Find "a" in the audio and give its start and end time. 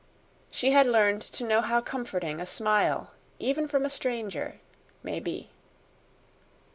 2.41-2.45, 3.85-3.89